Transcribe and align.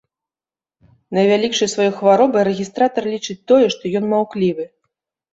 Найвялікшай 1.17 1.67
сваёй 1.73 1.91
хваробай 1.99 2.43
рэгістратар 2.47 3.03
лічыць 3.13 3.35
тое, 3.51 3.67
што 3.75 3.83
ён 4.01 4.09
маўклівы. 4.15 4.65